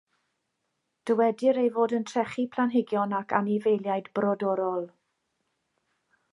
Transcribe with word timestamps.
Dywedir 1.09 1.59
ei 1.65 1.69
fod 1.75 1.93
yn 1.99 2.07
trechu 2.13 2.47
planhigion 2.57 3.15
ac 3.21 3.37
anifeiliaid 3.41 4.11
brodorol. 4.21 4.85